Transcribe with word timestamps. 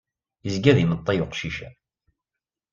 Izga 0.47 0.71
d 0.75 0.77
imeṭṭi 0.83 1.15
uqcic-a. 1.23 1.69